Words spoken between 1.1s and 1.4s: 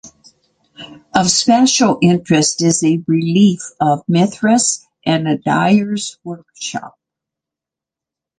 Of